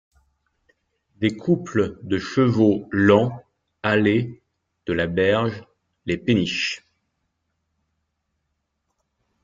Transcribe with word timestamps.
Des 1.17 1.37
couples 1.37 1.99
de 2.01 2.17
chevaux 2.17 2.87
lents 2.91 3.45
halaient, 3.83 4.41
de 4.87 4.93
la 4.93 5.05
berge, 5.05 5.63
les 6.07 6.17
péniches. 6.17 6.83